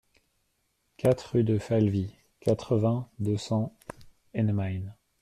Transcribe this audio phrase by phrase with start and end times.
[0.97, 3.77] quatre rue de Falvy, quatre-vingts, deux cents,
[4.33, 4.81] Ennemain